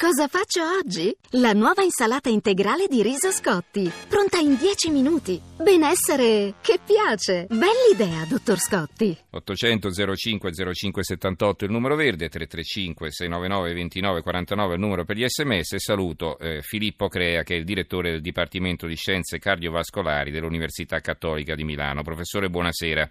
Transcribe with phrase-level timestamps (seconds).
[0.00, 1.14] Cosa faccio oggi?
[1.32, 5.38] La nuova insalata integrale di riso Scotti, pronta in 10 minuti.
[5.60, 7.44] Benessere che piace.
[7.44, 9.14] Bell'idea, dottor Scotti.
[9.28, 15.26] 800 05 05 78 il numero verde, 335 699 29 49 il numero per gli
[15.28, 15.76] sms.
[15.76, 21.54] Saluto eh, Filippo Crea che è il direttore del Dipartimento di Scienze Cardiovascolari dell'Università Cattolica
[21.54, 22.00] di Milano.
[22.00, 23.06] Professore, buonasera.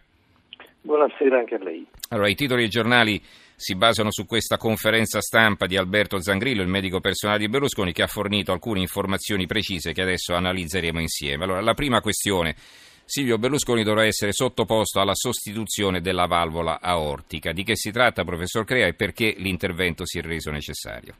[0.81, 1.85] Buonasera anche a lei.
[2.09, 3.21] Allora, i titoli dei giornali
[3.59, 8.03] si basano su questa conferenza stampa di Alberto Zangrillo, il medico personale di Berlusconi, che
[8.03, 11.43] ha fornito alcune informazioni precise che adesso analizzeremo insieme.
[11.43, 12.55] Allora, la prima questione.
[13.03, 17.51] Silvio Berlusconi dovrà essere sottoposto alla sostituzione della valvola aortica.
[17.51, 21.15] Di che si tratta, professor Crea, e perché l'intervento si è reso necessario?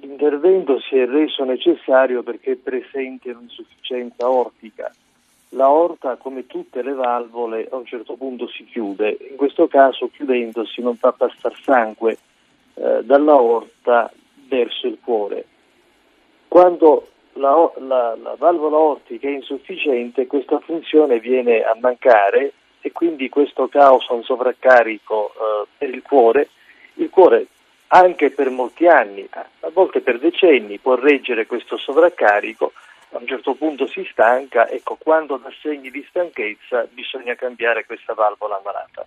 [0.00, 4.92] L'intervento si è reso necessario perché è presente un'insufficienza aortica
[5.56, 9.16] l'aorta, come tutte le valvole, a un certo punto si chiude.
[9.30, 12.18] In questo caso, chiudendosi, non fa passare sangue
[12.74, 14.12] eh, dall'aorta
[14.48, 15.44] verso il cuore.
[16.46, 23.28] Quando la, la, la, valvola aortica è insufficiente, questa funzione viene a mancare e quindi
[23.28, 26.48] questo causa un sovraccarico eh, per il cuore.
[26.94, 27.46] Il cuore
[27.88, 32.72] anche per molti anni, a volte per decenni, può reggere questo sovraccarico
[33.10, 38.14] a un certo punto si stanca, ecco, quando dà segni di stanchezza bisogna cambiare questa
[38.14, 39.06] valvola malata.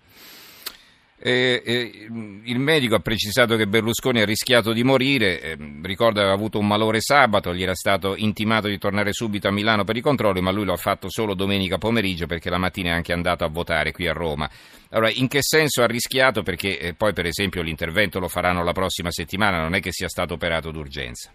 [1.21, 2.07] Eh, eh,
[2.45, 6.67] il medico ha precisato che Berlusconi ha rischiato di morire, eh, ricorda aveva avuto un
[6.67, 10.51] malore sabato, gli era stato intimato di tornare subito a Milano per i controlli, ma
[10.51, 13.91] lui lo ha fatto solo domenica pomeriggio perché la mattina è anche andato a votare
[13.91, 14.49] qui a Roma.
[14.91, 16.41] Allora, in che senso ha rischiato?
[16.41, 20.07] Perché eh, poi per esempio l'intervento lo faranno la prossima settimana, non è che sia
[20.07, 21.33] stato operato d'urgenza.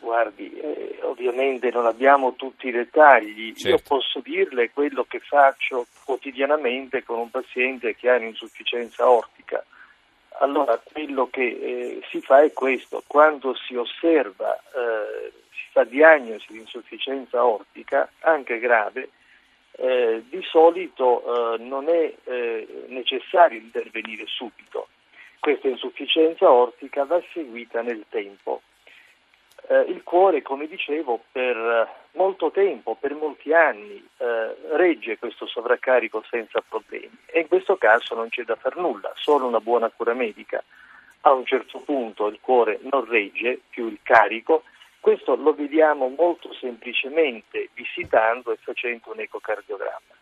[0.00, 3.68] Guardi, eh, ovviamente non abbiamo tutti i dettagli, certo.
[3.68, 9.62] io posso dirle quello che faccio quotidianamente con un paziente che ha un'insufficienza ortica.
[10.38, 16.46] Allora, quello che eh, si fa è questo, quando si osserva, eh, si fa diagnosi
[16.48, 19.10] di insufficienza ortica, anche grave,
[19.72, 24.88] eh, di solito eh, non è eh, necessario intervenire subito.
[25.38, 28.62] Questa insufficienza ortica va seguita nel tempo
[29.70, 36.24] eh, il cuore, come dicevo, per molto tempo, per molti anni, eh, regge questo sovraccarico
[36.28, 40.12] senza problemi e in questo caso non c'è da far nulla, solo una buona cura
[40.12, 40.62] medica.
[41.22, 44.64] A un certo punto il cuore non regge più il carico,
[44.98, 50.14] questo lo vediamo molto semplicemente visitando e facendo un ecocardiogramma.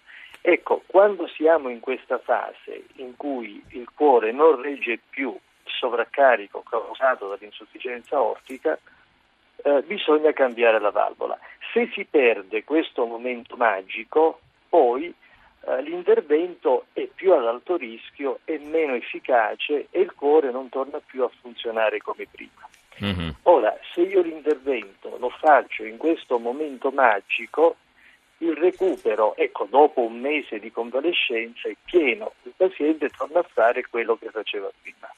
[0.43, 6.63] Ecco, quando siamo in questa fase in cui il cuore non regge più il sovraccarico
[6.69, 8.79] causato dall'insufficienza ortica,
[9.63, 11.39] eh, bisogna cambiare la valvola.
[11.73, 15.13] Se si perde questo momento magico, poi
[15.61, 21.01] eh, l'intervento è più ad alto rischio, è meno efficace e il cuore non torna
[21.05, 22.69] più a funzionare come prima.
[23.03, 23.31] Mm-hmm.
[23.43, 27.77] Ora, se io l'intervento lo faccio in questo momento magico,
[28.39, 33.85] il recupero, ecco, dopo un mese di convalescenza è pieno, il paziente torna a fare
[33.89, 35.09] quello che faceva prima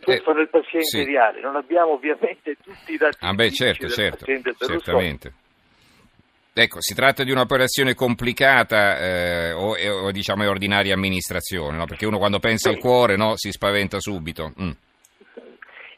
[0.00, 1.04] questo eh, del paziente sì.
[1.04, 5.32] reale, non abbiamo ovviamente tutti i dati ah beh, certo, certo, certamente.
[6.52, 11.86] Ecco, si tratta di un'operazioni complicata eh, o, o, diciamo è ordinaria amministrazione, no?
[11.86, 12.74] perché uno quando pensa sì.
[12.74, 14.52] al cuore no, si spaventa subito.
[14.60, 14.70] Mm.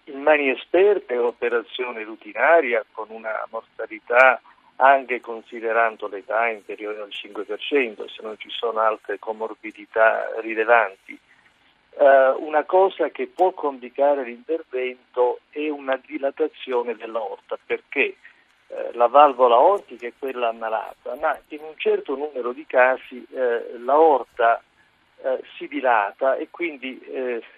[0.05, 4.41] In mani esperte è un'operazione rutinaria con una mortalità
[4.77, 11.19] anche considerando l'età inferiore al 5%, se non ci sono altre comorbidità rilevanti.
[11.95, 18.17] Uh, una cosa che può complicare l'intervento è una dilatazione dell'aorta perché
[18.69, 23.85] uh, la valvola aortica è quella ammalata, ma in un certo numero di casi uh,
[23.85, 24.63] l'aorta
[25.57, 27.01] si dilata e quindi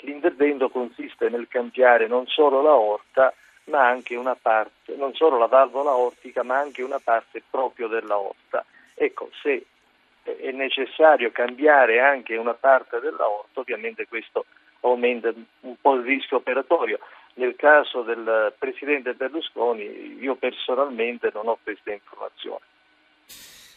[0.00, 3.32] l'intervento consiste nel cambiare non solo l'aorta
[3.70, 8.66] ma anche una parte, non solo la valvola aortica ma anche una parte proprio dell'aorta.
[8.94, 9.64] Ecco, se
[10.24, 14.46] è necessario cambiare anche una parte dell'aorto, ovviamente questo
[14.80, 16.98] aumenta un po' il rischio operatorio.
[17.34, 22.60] Nel caso del Presidente Berlusconi io personalmente non ho questa informazione.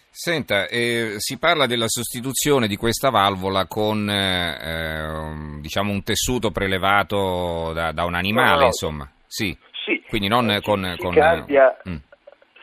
[0.09, 7.71] Senta, eh, si parla della sostituzione di questa valvola con eh, diciamo un tessuto prelevato
[7.73, 9.11] da, da un animale, no, insomma.
[9.27, 9.55] Sì.
[9.85, 10.01] sì.
[10.07, 10.93] Quindi non si, con...
[10.95, 11.95] Si, con cambia, mm.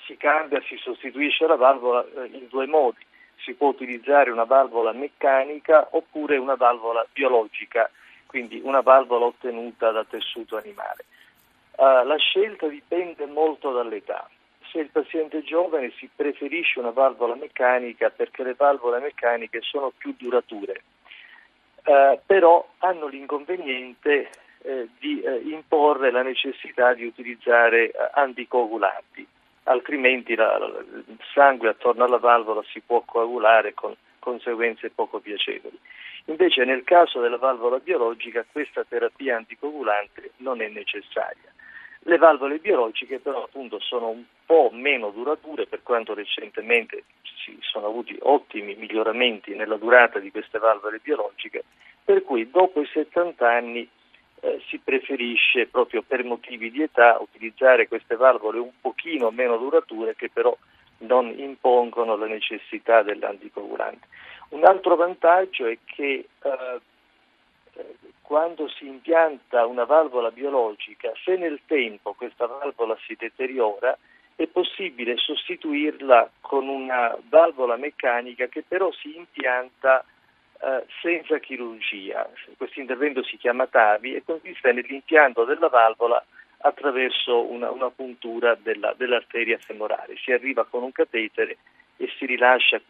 [0.06, 3.04] si cambia, si sostituisce la valvola eh, in due modi
[3.44, 7.90] si può utilizzare una valvola meccanica oppure una valvola biologica,
[8.26, 11.04] quindi una valvola ottenuta da tessuto animale.
[11.76, 14.28] Uh, la scelta dipende molto dall'età.
[14.70, 19.92] Se il paziente è giovane si preferisce una valvola meccanica perché le valvole meccaniche sono
[19.96, 20.82] più durature,
[21.84, 24.30] uh, però hanno l'inconveniente
[24.64, 29.26] eh, di eh, imporre la necessità di utilizzare eh, anticoagulanti,
[29.64, 30.82] altrimenti la, la,
[31.34, 35.78] sangue attorno alla valvola si può coagulare con conseguenze poco piacevoli.
[36.26, 41.52] Invece nel caso della valvola biologica questa terapia anticoagulante non è necessaria.
[42.06, 47.04] Le valvole biologiche però appunto sono un po' meno durature per quanto recentemente
[47.44, 51.64] si sono avuti ottimi miglioramenti nella durata di queste valvole biologiche,
[52.04, 53.88] per cui dopo i 70 anni
[54.40, 60.14] eh, si preferisce proprio per motivi di età utilizzare queste valvole un pochino meno durature
[60.14, 60.56] che però
[60.98, 64.06] non impongono la necessità dell'anticoagulante.
[64.50, 66.80] Un altro vantaggio è che eh,
[68.22, 73.96] quando si impianta una valvola biologica, se nel tempo questa valvola si deteriora,
[74.36, 80.04] è possibile sostituirla con una valvola meccanica che però si impianta
[80.60, 82.28] eh, senza chirurgia.
[82.56, 86.24] Questo intervento si chiama TAVI e consiste nell'impianto della valvola
[86.66, 90.16] attraverso una, una puntura della, dell'arteria femorale.
[90.16, 91.58] Si arriva con un catetere
[91.98, 92.80] e si rilascia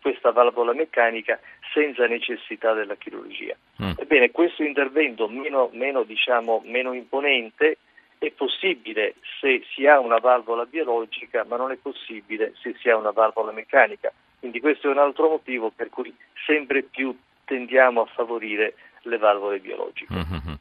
[0.00, 1.38] questa valvola meccanica
[1.74, 3.54] senza necessità della chirurgia.
[3.82, 3.92] Mm.
[3.98, 7.76] Ebbene, questo intervento meno, meno, diciamo, meno imponente
[8.18, 12.96] è possibile se si ha una valvola biologica, ma non è possibile se si ha
[12.96, 14.10] una valvola meccanica.
[14.38, 16.14] Quindi questo è un altro motivo per cui
[16.46, 17.14] sempre più
[17.44, 20.14] tendiamo a favorire le valvole biologiche.
[20.14, 20.54] Mm-hmm.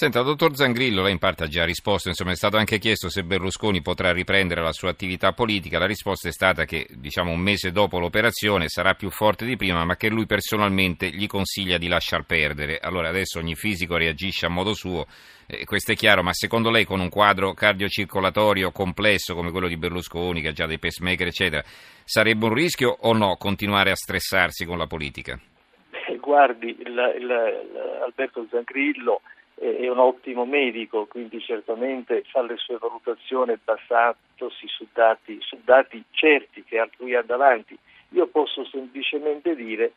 [0.00, 3.22] Senta, dottor Zangrillo, lei in parte ha già risposto, insomma è stato anche chiesto se
[3.22, 7.70] Berlusconi potrà riprendere la sua attività politica, la risposta è stata che diciamo un mese
[7.70, 12.24] dopo l'operazione sarà più forte di prima, ma che lui personalmente gli consiglia di lasciar
[12.24, 12.78] perdere.
[12.80, 15.04] Allora adesso ogni fisico reagisce a modo suo,
[15.46, 19.76] eh, questo è chiaro, ma secondo lei con un quadro cardiocircolatorio complesso come quello di
[19.76, 21.62] Berlusconi, che ha già dei pacemaker eccetera,
[22.04, 25.38] sarebbe un rischio o no continuare a stressarsi con la politica?
[26.20, 29.20] guardi, il, il, il Alberto Zangrillo
[29.60, 36.02] è un ottimo medico, quindi certamente fa le sue valutazioni basandosi su dati, su dati
[36.12, 37.78] certi che lui ha davanti.
[38.10, 39.92] Io posso semplicemente dire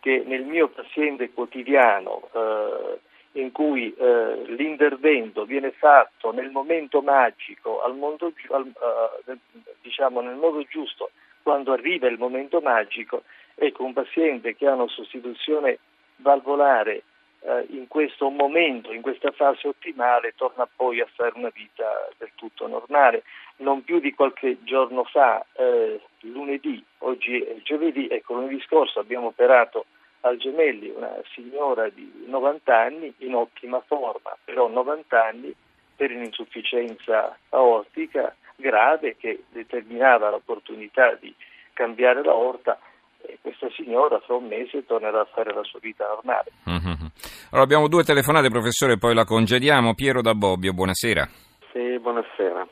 [0.00, 2.98] che nel mio paziente quotidiano eh,
[3.40, 9.38] in cui eh, l'intervento viene fatto nel momento magico, al mondo, al, uh,
[9.80, 11.10] diciamo nel modo giusto,
[11.42, 13.22] quando arriva il momento magico,
[13.54, 15.78] ecco un paziente che ha una sostituzione
[16.16, 17.02] valvolare
[17.46, 22.30] eh, in questo momento, in questa fase ottimale, torna poi a fare una vita del
[22.34, 23.22] tutto normale.
[23.58, 29.28] Non più di qualche giorno fa, eh, lunedì, oggi è giovedì, ecco lunedì scorso abbiamo
[29.28, 29.86] operato
[30.22, 35.54] al Gemelli una signora di 90 anni in ottima forma, però 90 anni
[35.94, 41.32] per un'insufficienza aortica grave che determinava l'opportunità di
[41.72, 42.78] cambiare l'aorta
[43.22, 46.52] e questa signora fra un mese tornerà a fare la sua vita normale.
[46.68, 47.06] Mm-hmm.
[47.50, 49.94] Allora, abbiamo due telefonate, professore, poi la congediamo.
[49.94, 51.28] Piero da Bobbio, buonasera.
[51.72, 52.66] Sì, buonasera.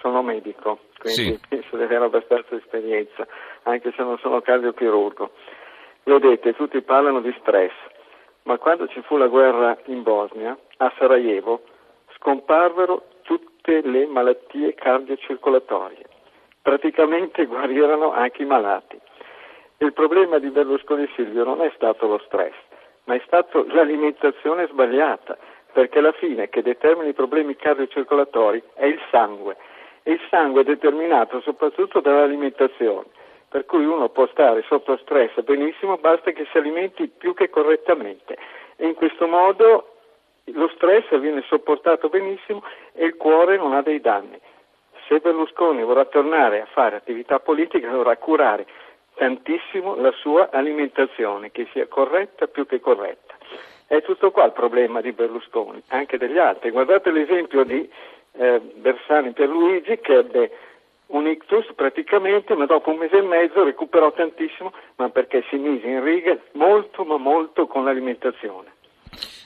[0.00, 1.40] Sono medico, quindi sì.
[1.48, 3.26] penso di avere abbastanza esperienza,
[3.64, 5.30] anche se non sono cardiochirurgo.
[6.04, 7.72] Vedete, tutti parlano di stress,
[8.44, 11.62] ma quando ci fu la guerra in Bosnia, a Sarajevo,
[12.16, 16.04] scomparvero tutte le malattie cardiocircolatorie.
[16.62, 18.98] Praticamente guarirono anche i malati.
[19.82, 22.52] Il problema di Berlusconi Silvio non è stato lo stress,
[23.04, 25.38] ma è stata l'alimentazione sbagliata,
[25.72, 29.56] perché alla fine che determina i problemi cardiocircolatori è il sangue.
[30.02, 33.06] E il sangue è determinato soprattutto dall'alimentazione,
[33.48, 38.36] per cui uno può stare sotto stress benissimo, basta che si alimenti più che correttamente.
[38.76, 39.94] E in questo modo
[40.44, 44.38] lo stress viene sopportato benissimo e il cuore non ha dei danni.
[45.08, 48.66] Se Berlusconi vorrà tornare a fare attività politica dovrà curare
[49.20, 53.36] tantissimo la sua alimentazione, che sia corretta più che corretta.
[53.86, 56.70] È tutto qua il problema di Berlusconi, anche degli altri.
[56.70, 57.86] Guardate l'esempio di
[58.32, 60.50] eh, Bersani Pierluigi che ebbe
[61.08, 65.86] un ictus praticamente, ma dopo un mese e mezzo recuperò tantissimo, ma perché si mise
[65.86, 68.72] in riga molto, ma molto con l'alimentazione.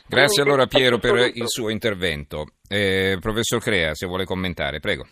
[0.06, 2.44] Grazie allora Piero per il suo intervento.
[2.68, 5.04] Eh, professor Crea, se vuole commentare, prego.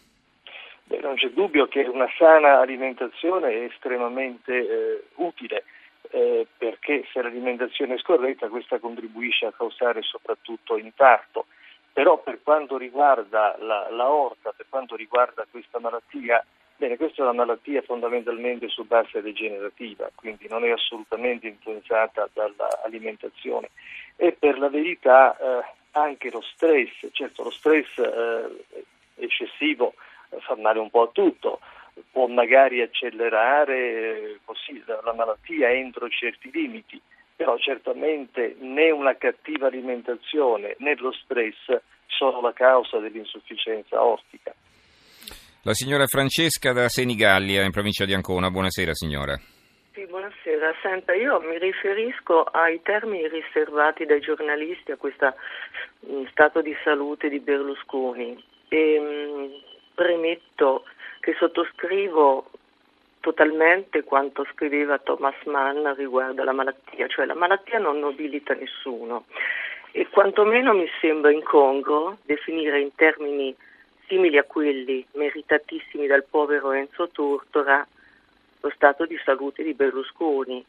[0.92, 5.64] Beh, non c'è dubbio che una sana alimentazione è estremamente eh, utile
[6.10, 11.46] eh, perché se l'alimentazione è scorretta questa contribuisce a causare soprattutto infarto.
[11.94, 16.44] Però per quanto riguarda la, l'aorta, per quanto riguarda questa malattia,
[16.76, 23.70] bene, questa è una malattia fondamentalmente su base degenerativa, quindi non è assolutamente influenzata dall'alimentazione.
[24.16, 28.84] E per la verità eh, anche lo stress, certo lo stress eh,
[29.14, 29.94] eccessivo
[30.40, 31.60] fa male un po' a tutto,
[32.10, 37.00] può magari accelerare così, la malattia entro certi limiti,
[37.34, 44.54] però certamente né una cattiva alimentazione né lo stress sono la causa dell'insufficienza ortica.
[45.64, 48.50] La signora Francesca da Senigallia, in provincia di Ancona.
[48.50, 49.38] Buonasera signora.
[49.92, 50.74] Sì, buonasera.
[50.82, 55.34] Senta, io mi riferisco ai termini riservati dai giornalisti a questo
[56.06, 60.84] mm, stato di salute di Berlusconi e mh, mm, premetto
[61.20, 62.50] che sottoscrivo
[63.20, 69.26] totalmente quanto scriveva Thomas Mann riguardo alla malattia, cioè la malattia non nobilita nessuno
[69.92, 73.54] e quantomeno mi sembra incongruo definire in termini
[74.08, 77.86] simili a quelli meritatissimi dal povero Enzo Tortora
[78.60, 80.64] lo stato di salute di Berlusconi.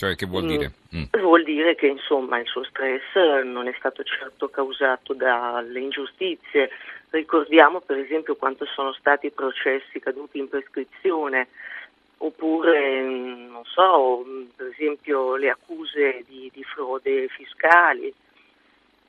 [0.00, 0.72] Cioè, che vuol dire?
[0.96, 1.00] Mm.
[1.00, 1.20] mm.
[1.20, 3.14] Vuol dire che insomma il suo stress
[3.44, 6.70] non è stato certo causato dalle ingiustizie.
[7.10, 11.48] Ricordiamo per esempio quanto sono stati i processi caduti in prescrizione,
[12.16, 14.24] oppure, mm, non so,
[14.56, 18.10] per esempio le accuse di, di frode fiscali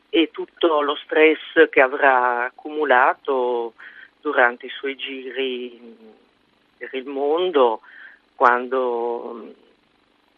[0.09, 3.75] e tutto lo stress che avrà accumulato
[4.19, 5.79] durante i suoi giri
[6.77, 7.79] per il mondo
[8.35, 9.53] quando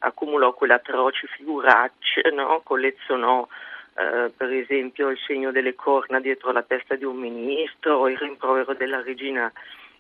[0.03, 2.61] accumulò quelle atroci figuracce, no?
[2.63, 3.47] collezionò
[3.95, 8.73] eh, per esempio il segno delle corna dietro la testa di un ministro, il rimprovero
[8.73, 9.51] della regina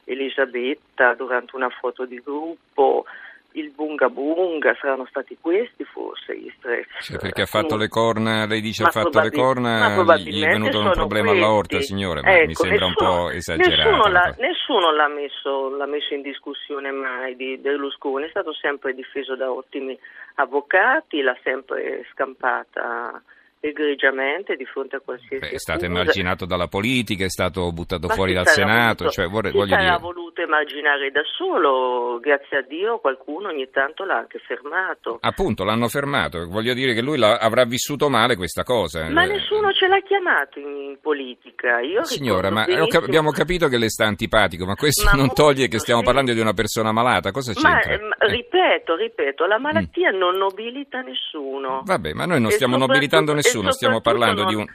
[0.05, 3.05] Elisabetta durante una foto di gruppo,
[3.53, 6.87] il bunga bunga, saranno stati questi forse gli stress.
[6.99, 10.79] Cioè perché ha fatto le corna, lei dice ha fatto le corna, gli è venuto
[10.79, 11.43] un problema questi.
[11.43, 13.89] all'aorta signore, ma ecco, mi sembra nessuno, un po' esagerato.
[13.89, 18.93] Nessuno, l'ha, nessuno l'ha, messo, l'ha, messo, in discussione mai di Berlusconi, è stato sempre
[18.93, 19.97] difeso da ottimi
[20.35, 23.21] avvocati, l'ha sempre scampata
[23.65, 28.13] egregiamente di fronte a qualsiasi Beh, è stato emarginato dalla politica, è stato buttato Ma
[28.13, 29.97] fuori dal Senato, voluto, cioè, vorrei, voglio dire...
[30.01, 35.17] voluto emarginare da solo, grazie a Dio qualcuno ogni tanto l'ha anche fermato.
[35.21, 39.09] Appunto, l'hanno fermato, voglio dire che lui avrà vissuto male questa cosa.
[39.09, 41.79] Ma nessuno ce l'ha chiamato in politica.
[41.79, 43.05] Io Signora, ma benissimo...
[43.05, 46.05] abbiamo capito che le sta antipatico, ma questo ma non toglie che stiamo sì.
[46.05, 47.97] parlando di una persona malata, cosa c'entra?
[47.97, 50.17] Ma, ma ripeto, ripeto, la malattia mm.
[50.17, 51.81] non nobilita nessuno.
[51.85, 54.65] Vabbè, ma noi non stiamo nobilitando nessuno nessuno, stiamo parlando di, un,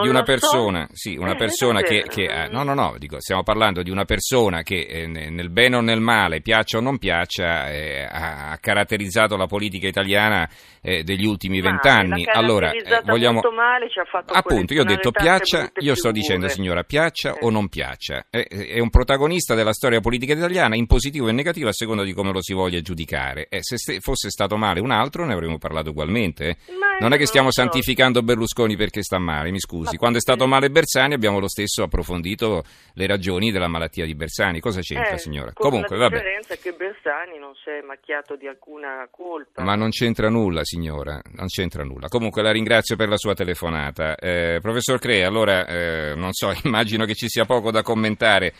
[0.00, 0.94] di una persona, so.
[0.94, 4.04] sì, una eh, persona che, che eh, no, no, no, dico, stiamo parlando di una
[4.04, 9.36] persona che eh, nel bene o nel male, piaccia o non piaccia, eh, ha caratterizzato
[9.36, 10.48] la politica italiana
[10.80, 12.24] eh, degli ultimi vent'anni.
[12.26, 13.88] Allora, eh, vogliamo male,
[14.32, 18.26] appunto, io ho detto piaccia, io sto dicendo signora, piaccia o non piaccia.
[18.30, 22.32] è un protagonista della storia politica italiana in positivo e negativo a seconda di come
[22.32, 23.48] lo si voglia giudicare.
[23.60, 26.56] se fosse stato male un altro ne avremmo parlato ugualmente.
[26.98, 29.81] Non è che stiamo santificando Berlusconi perché sta male, mi scusi.
[29.96, 34.60] Quando è stato male Bersani abbiamo lo stesso approfondito le ragioni della malattia di Bersani.
[34.60, 35.52] Cosa c'entra, eh, signora?
[35.52, 39.62] Comunque, la differenza è che Bersani non si è macchiato di alcuna colpa.
[39.62, 42.08] Ma non c'entra nulla, signora, non c'entra nulla.
[42.08, 44.16] Comunque la ringrazio per la sua telefonata.
[44.16, 48.52] Eh, professor Crea, allora, eh, non so, immagino che ci sia poco da commentare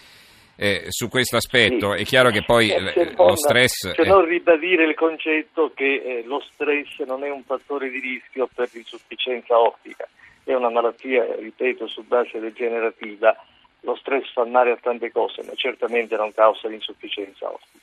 [0.56, 1.94] eh, su questo aspetto.
[1.94, 2.02] Sì.
[2.02, 3.92] È chiaro che poi eh, lo stress...
[3.94, 8.48] Se non ribadire il concetto che eh, lo stress non è un fattore di rischio
[8.54, 10.08] per l'insufficienza ottica,
[10.44, 13.34] è una malattia, ripeto, su base degenerativa.
[13.80, 17.78] Lo stress fa male a tante cose, ma certamente non causa l'insufficienza ottica.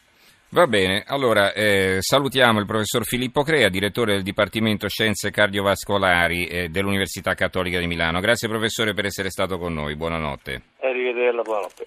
[0.51, 6.69] Va bene, allora eh, salutiamo il professor Filippo Crea, direttore del Dipartimento Scienze Cardiovascolari eh,
[6.69, 8.19] dell'Università Cattolica di Milano.
[8.19, 10.61] Grazie professore per essere stato con noi, buonanotte.
[10.79, 11.85] Arrivederla, buonanotte.